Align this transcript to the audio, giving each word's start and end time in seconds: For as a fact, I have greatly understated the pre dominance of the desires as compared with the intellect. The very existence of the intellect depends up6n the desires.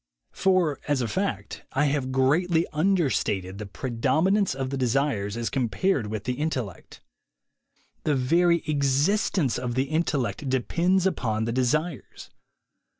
For 0.31 0.79
as 0.87 1.01
a 1.03 1.07
fact, 1.07 1.61
I 1.73 1.85
have 1.85 2.11
greatly 2.11 2.65
understated 2.73 3.59
the 3.59 3.67
pre 3.67 3.91
dominance 3.91 4.55
of 4.55 4.71
the 4.71 4.75
desires 4.77 5.37
as 5.37 5.51
compared 5.51 6.07
with 6.07 6.23
the 6.23 6.33
intellect. 6.41 7.01
The 8.03 8.15
very 8.15 8.63
existence 8.65 9.59
of 9.59 9.75
the 9.75 9.83
intellect 9.89 10.49
depends 10.49 11.05
up6n 11.05 11.45
the 11.45 11.51
desires. 11.51 12.31